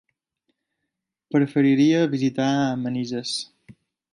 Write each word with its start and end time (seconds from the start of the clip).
Preferiria 1.35 2.01
visitar 2.17 2.51
Manises. 2.87 3.39